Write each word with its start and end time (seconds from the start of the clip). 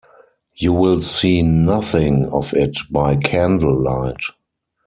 You 0.55 0.73
will 0.73 0.99
see 0.99 1.43
nothing 1.43 2.25
of 2.29 2.55
it 2.55 2.75
by 2.89 3.17
candlelight. 3.17 4.23